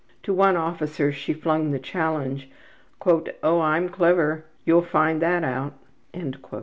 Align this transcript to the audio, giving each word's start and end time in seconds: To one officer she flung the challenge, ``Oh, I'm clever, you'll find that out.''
To 0.23 0.33
one 0.33 0.57
officer 0.57 1.11
she 1.11 1.31
flung 1.31 1.69
the 1.69 1.77
challenge, 1.77 2.49
``Oh, 3.01 3.61
I'm 3.61 3.87
clever, 3.87 4.45
you'll 4.65 4.81
find 4.81 5.21
that 5.21 5.43
out.'' 5.43 5.75